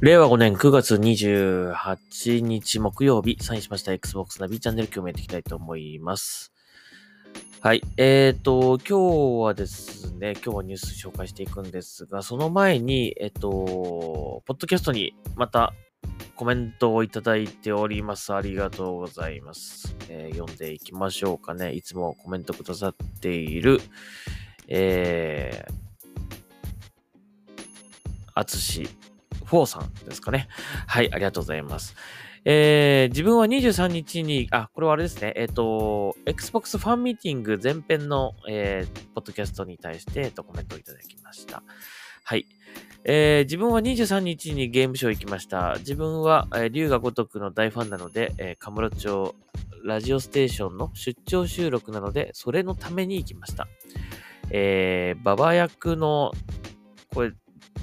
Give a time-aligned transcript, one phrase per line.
[0.00, 6.54] 令和5年9月28日木曜日、サインしました Xbox ナビチャンネル今日もやっていきたいと思います。
[7.60, 7.82] はい。
[7.98, 15.74] えっ、と、今日はですね、今日はニュース紹介していくんですが、その前に、えっ、と、ポッドキャストにまた
[16.34, 18.32] コメントをいただいております。
[18.32, 19.94] ありがとうございます。
[20.08, 21.74] えー読んでいきましょうかね。
[21.74, 23.82] いつもコメントくださっている、
[24.66, 25.72] えー、
[28.32, 28.88] あつし
[29.50, 30.48] 4さんですかね。
[30.86, 31.96] はい、ありがとうございます。
[32.44, 41.62] えー、自分は23日に、あ、これはあれですね、えっ、と、Xbox ファンミーティング前編の、えー、ポッドキャストに対して、えっと、コメントをいただきました。
[42.24, 42.46] はい。
[43.04, 45.76] えー自分は23日にゲームショー行きました。
[45.78, 49.34] 自分は、えー龍が如くの大ファンなので、えー、カムロ町
[49.84, 53.68] ラジオステーションの出張収録なので、それのために行きました。
[54.50, 56.32] えー、ババ役の、
[57.14, 57.32] これ、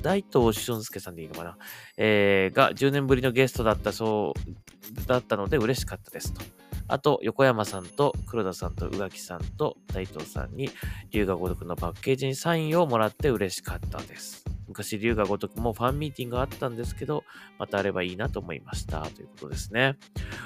[0.07, 1.57] 大東俊介さんでいいのかな？
[1.97, 6.41] えーが10年ぶりのゲストだったそう、だったので嬉しかったですと。
[6.87, 10.69] あと、横山さんと黒田さんと宇垣さんと大東さんに、
[11.11, 14.45] 龍が如くのパッケージにサインをもらって嬉しかったです。
[14.69, 17.25] 昔、龍が如くもファンミーティングがあったんですけど、
[17.59, 19.01] またあればいいなと思いました。
[19.01, 19.97] ということですね。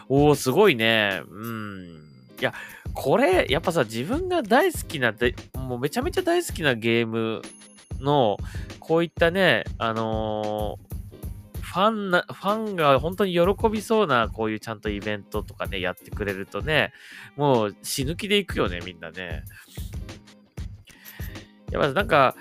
[0.09, 1.21] おー、すごいね。
[1.29, 2.07] うん。
[2.39, 2.55] いや、
[2.95, 7.43] これ、やっぱさ、自分が大好きなで、もうめちゃめちゃ大好きなゲーム
[8.01, 8.37] の、
[8.79, 10.91] こういったね、あのー
[11.71, 16.91] ファンな、ファンが本当に喜びそうな、こういうちゃんとイベントとかね、やってくれるとね、
[17.37, 19.43] もう死ぬ気で行くよね、みんなね。
[21.71, 22.35] やっぱなんか、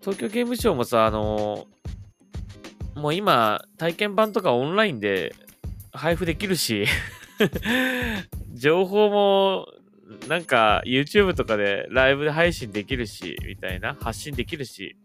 [0.00, 5.34] 東京ゲームショウもさ、あのーもう今、体験版とかオンラインで
[5.92, 6.86] 配布できるし、
[8.54, 9.68] 情報も、
[10.28, 14.96] なんか YouTube とかでライブ配信できるし、みたいな、発信できるし、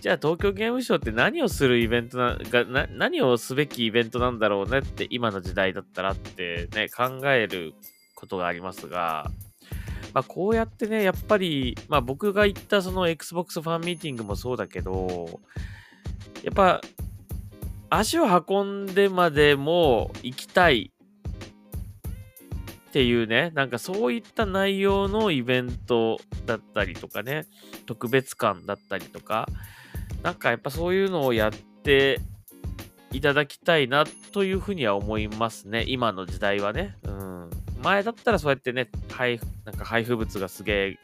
[0.00, 7.74] じゃあ東京ゲームショウって何をするイベントな、が何をすべきイベントなんだろうねって今の時代だったらってね、考える
[8.16, 9.30] ことがありますが、
[10.12, 15.40] まあこうやってね、やっぱり、まあ僕が行ったその Xbox ファンミーティングもそうだけど、
[16.42, 16.80] やっぱ
[17.88, 20.91] 足を運んでまでも行きたい
[22.92, 27.46] っていうね、なんかそういった内容のイベントだったりとかね、
[27.86, 29.48] 特別感だったりとか、
[30.22, 32.20] なんかやっぱそういうのをやって
[33.10, 35.86] いただきたいなというふうには思いますね。
[35.88, 36.98] 今の時代はね。
[37.04, 37.50] うん。
[37.82, 40.98] 前だったらそうやってね、配なんか配布物がすげえ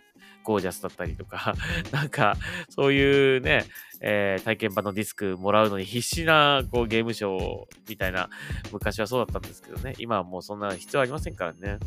[0.48, 1.54] ゴージャスだったりとか、
[1.92, 2.34] なんか
[2.70, 3.66] そういうね、
[4.00, 8.30] えー体験版のディスクもらうのに必死なこうゲームショーみたいな
[8.72, 9.94] 昔はそうだったんですけどね。
[9.98, 11.78] 今はもうそんな必要ありませんからね。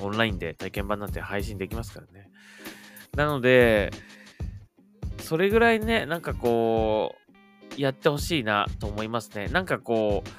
[0.00, 2.28] オンラインで体験版なんて配信できますからね。
[3.14, 3.92] なので、
[5.20, 7.14] それぐらいね、なんかこ
[7.76, 9.46] う、やってほしいなと思いますね。
[9.46, 10.30] なんかこう、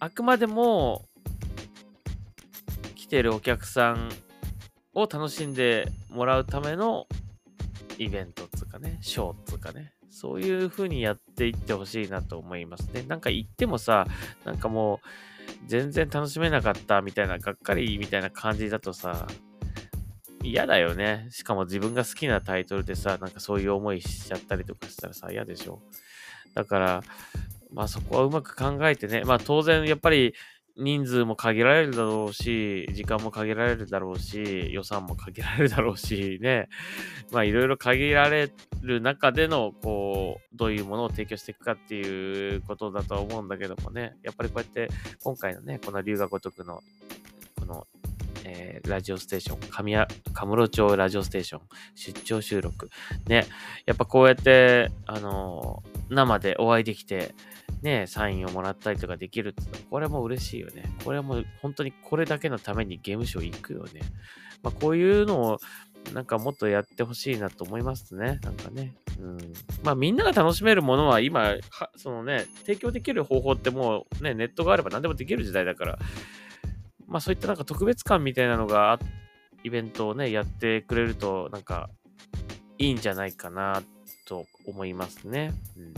[0.00, 1.08] あくまでも、
[2.94, 4.10] 来てるお客さん
[4.94, 7.06] を楽しんでもらうための
[7.98, 13.02] イベントっつうかね、ショーっつうかね、そういう風にやっていってほしいなと思いますね。
[13.02, 14.06] なんか行ってもさ、
[14.44, 15.06] なんかもう、
[15.66, 19.26] 全然楽しめなかったみたいな、がっかりみたいな感じだとさ、
[20.42, 21.28] 嫌だよね。
[21.30, 25.80] しかも自分が好きなタイトルでさ、なんかそういう思いしちゃったりとかしたらさ、嫌でしょ。
[26.54, 27.02] だから、
[27.72, 30.34] まあそこはうまく考えてね、まあ当然やっぱり
[30.76, 36.68] 人数も限られるだろうし、時間も限られるだろうし、予算も限られるだろうし、ね。
[37.30, 38.50] まあいろいろ限られ
[38.80, 44.16] る中での、こう、どういうものを提供していくかっていうことだと思うんだけどもね。
[44.22, 44.88] やっぱりこうやって
[45.22, 46.82] 今回のね、この龍河如くの、
[47.58, 47.86] この
[48.44, 51.60] えーラジオステーション、神谷、カムロ町ラジオステーション、
[51.94, 52.90] 出張収録。
[53.26, 53.46] ね、
[53.86, 57.34] やっぱこうやって、あのー生でお会いできて、
[57.82, 60.84] ね、サインをもらったりとかできるって、これも嬉しいよね。
[61.04, 64.00] これはもう本当にこれだけのためにゲームショー行くよね。
[64.62, 65.58] まあこういうのを、
[66.12, 68.38] なんかもっとやってほしいなと思いますね。
[68.42, 68.94] なんかね。
[69.20, 69.38] うん。
[69.82, 71.40] まあみんなが楽しめるものは今、
[71.70, 75.98] はそのね、提供できる方法ってもうね、ネットがあれば何でもできる時代だから、
[77.12, 78.98] まあそういったなんか特別感みたいなのが、
[79.64, 81.90] イベントをね、やってくれると、なんか、
[82.78, 83.82] いいんじゃないかな、
[84.26, 85.52] と思いますね。
[85.76, 85.94] うん。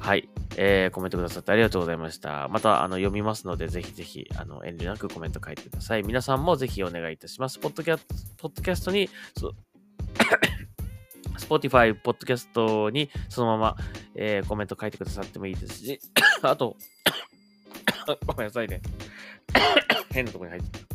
[0.00, 0.28] はい。
[0.56, 2.48] えー、コメントくださってありがとうございました。
[2.48, 6.02] また、あの、読みますので、ぜひぜひ、あの、遠慮なくコメント書いてください。
[6.02, 7.60] 皆さんもぜひお願いいたします。
[7.60, 9.52] ポッドキャスト、ポッドキャストに、そう、
[11.38, 13.76] Spotify、ポッドキャストにそのまま、
[14.16, 16.00] えーコメント書いてくださってもいいですし、
[16.42, 16.76] あと、
[18.26, 18.82] ごめんなさいね。
[20.12, 20.92] 変なとこに入ってた。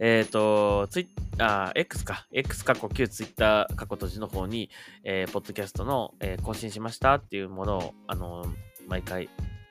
[0.00, 1.08] えっ、と、ツイ
[1.38, 2.26] あ、X か。
[2.32, 4.70] X 過去旧 Twitter 過去閉じの方に、
[5.04, 8.48] えー、ポッドキャストの、えー、更新しましたっていうものを、あのー、
[8.88, 9.28] 毎回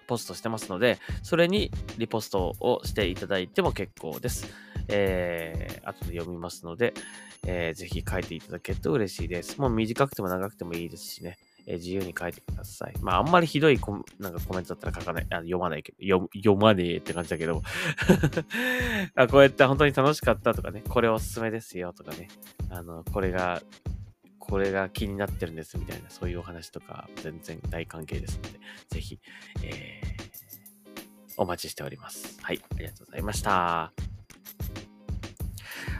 [0.07, 4.47] ポストしてますので、それにリポストをしていただいても結構です。
[4.89, 6.93] えー、後で読みますので、
[7.45, 9.59] えー、ぜひ書いていただけると嬉しいです。
[9.59, 11.37] もう短くても長くてもいいですしね。
[11.65, 12.93] え、自由に書いてください。
[13.01, 17.61] まあ、あんまりひどいコなんかコメントだったら書かない、あ読まないけど、読読まねえって感じだけど
[19.15, 22.27] あ、こうやって本当に楽しかったとかね、これおすすめですよとかね、
[22.69, 23.61] あの、これが、
[24.39, 28.59] これが気になってるんですみたいな、そういうお話とか全然大関係ですので、
[28.89, 29.19] ぜひ、
[29.63, 32.37] えー、お待ちしております。
[32.41, 33.93] はい、ありがとうございました。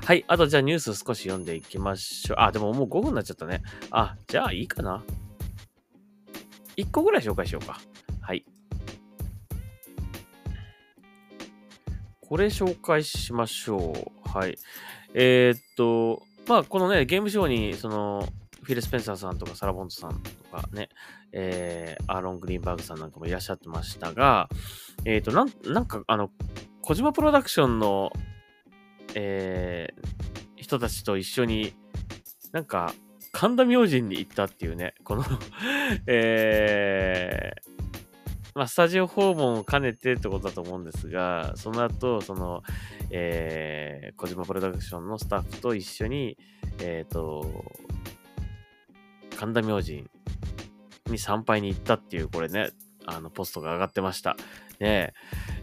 [0.06, 0.26] はい。
[0.28, 2.38] あと、じゃあニュース少し読んでいきましょう。
[2.42, 3.62] あ、でももう5分になっちゃったね。
[3.90, 5.02] あ、じゃあいいかな。
[6.78, 7.80] 1個ぐらい紹介しようか。
[8.22, 8.46] はい。
[12.22, 13.94] これ紹介しましょ
[14.26, 14.30] う。
[14.30, 14.58] はい。
[15.14, 18.28] えー、っと、まあ、このね、ゲームショーに、その、
[18.64, 20.90] フィル・スペンサーさんとかサラ・ボントさんとかね、
[21.34, 24.50] えー、アーロン・グリーンバーグさんなんかもいらっしゃってましたが、
[25.06, 26.32] えー、っと、なん、なんか、あの、
[26.82, 28.12] 小島プロダクションの、
[29.16, 31.74] えー、人たちと一緒に、
[32.52, 32.94] なんか、
[33.44, 35.26] 神田明神に行ったっていうね、この
[36.08, 37.72] えー、
[38.56, 42.64] まあ、スタジオ訪問を兼ねてってことだと思うんですが、その後、その、
[43.10, 46.38] えー、小島プロダクションのスタッフと一緒に、
[46.80, 47.66] えっ、ー、と、
[49.36, 50.10] 神田明神
[51.08, 52.70] に参拝に行ったっていう、これね、
[53.06, 54.38] あの、ポストが上がってました。
[54.80, 55.14] ね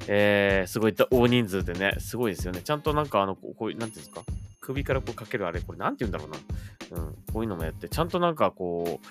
[0.07, 2.61] えー、すごい大人数でね、すごいですよね。
[2.61, 4.23] ちゃんとなんか、あの、こういう、なんていうんですか？
[4.61, 6.37] 首からこうかけるあれ、これなんて言うんだろうな。
[6.91, 9.07] うん、こういうのもやって、ちゃんとなんかこう、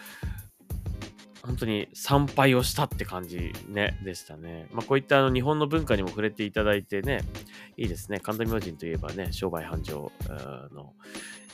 [1.46, 4.68] 本当に参拝をしたって感じね、でしたね。
[4.72, 7.22] まあ、こういったあの日本の文化にも触れていただいてね、
[7.78, 8.20] いいですね。
[8.20, 10.12] 神田明神といえばね、商売繁盛
[10.74, 10.94] の、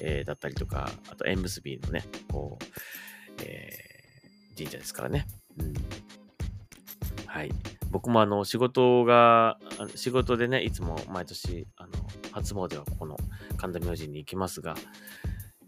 [0.01, 2.65] えー、だったりとか、あと縁結びのね、こう、
[3.43, 5.27] えー、神社ですからね。
[5.59, 5.73] うん。
[7.27, 7.51] はい。
[7.91, 9.57] 僕もあの、仕事が、
[9.95, 11.93] 仕事でね、いつも毎年、あの、
[12.31, 13.17] 初詣はここの
[13.55, 14.75] 神田明神に行きますが、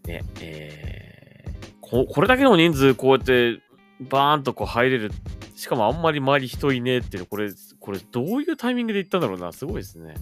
[0.08, 3.60] ね、えー、ここれだけの人数こうやって
[4.00, 5.12] バーンとこう入れる。
[5.54, 7.50] しかもあんまり周り人いねえっていう、これ、
[7.80, 9.52] これどういうタイミングで行ったんだろうな。
[9.52, 10.14] すごいですね。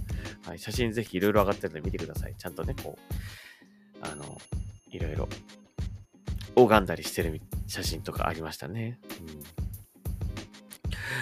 [0.47, 2.35] はい、写真ぜひいろいろ上がってるので見てください。
[2.38, 4.38] ちゃんとね、こう、あの、
[4.91, 5.29] いろいろ
[6.55, 8.99] 拝んだりしてる写真とかありましたね。
[9.21, 9.43] うん、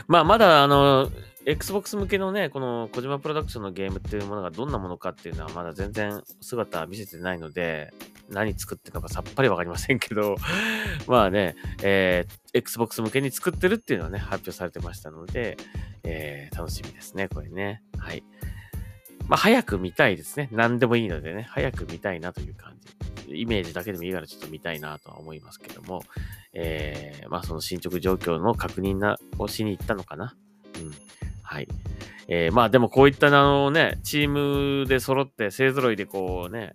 [0.06, 1.10] まあ、まだあの、
[1.44, 7.92] Xbox 向けのね、この小島プロダクションのゲームっていうものがどんなものかっていうのはまだ全然姿見せてないので、
[8.30, 10.36] 何作ってるのかさっぱりわかりませんけど、
[11.06, 15.56] まあね、えー、Xbox 向けに作ってるっていうのはね、発表されてましたので、
[16.04, 17.82] えー、楽しみですね、これね。
[17.98, 18.24] はい。
[19.28, 20.48] まあ、早く見たいですね。
[20.52, 22.76] 何でもいいのでね、早く見たいなという感
[23.26, 23.40] じ。
[23.40, 26.02] イメージだけでもいいからちょっと見たいなとは思いますけども、
[26.52, 30.36] えー、まあ、その進捗状況の確認なをしに行ったのかな。
[30.80, 30.92] うん。
[31.42, 31.68] はい。
[32.28, 36.72] えー、まあでもこういったあのね、チームで揃って勢揃いでこうね、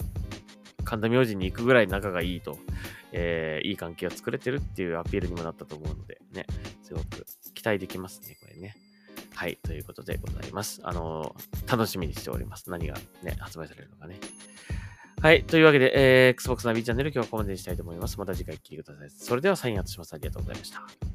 [0.89, 2.57] 神田明神に行くぐらい仲がいいと、
[3.11, 6.47] えー、いい関係を作れてるっていうアピールにもなったと思うので、ね、
[6.81, 8.75] すごく期待できますね、これね。
[9.35, 10.81] はい、ということでございます。
[10.83, 12.71] あのー、楽しみにしております。
[12.71, 14.19] 何がね、発売されるのかね。
[15.21, 15.43] はい。
[15.43, 15.91] というわけで、
[16.27, 18.17] えー、Xbox ナビチャンネル今日はここまでにしたいと思います。
[18.17, 19.09] また次回聞いてください。
[19.11, 20.13] それではサインアウトします。
[20.13, 21.08] ありがとうございました。